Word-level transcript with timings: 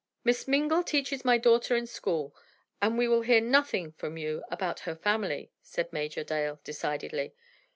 "Miss 0.23 0.47
Mingle 0.47 0.81
teaches 0.81 1.23
my 1.23 1.37
daughter 1.37 1.75
in 1.75 1.85
school, 1.85 2.35
and 2.81 2.97
we 2.97 3.07
will 3.07 3.21
hear 3.21 3.39
nothing 3.39 3.91
from 3.91 4.17
you 4.17 4.43
about 4.49 4.79
her 4.79 4.95
family," 4.95 5.51
said 5.61 5.93
Major 5.93 6.23
Dale, 6.23 6.59
decidedly. 6.63 7.35